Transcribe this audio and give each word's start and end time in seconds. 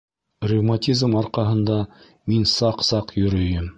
Ревматизм 0.51 1.13
арҡаһында 1.21 1.77
мин 2.33 2.49
саҡ-саҡ 2.53 3.15
йөрөйөм 3.23 3.69